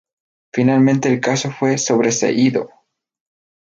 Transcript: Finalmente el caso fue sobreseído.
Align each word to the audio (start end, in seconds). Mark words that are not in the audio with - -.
Finalmente 0.51 1.09
el 1.13 1.21
caso 1.21 1.51
fue 1.51 1.77
sobreseído. 1.77 2.71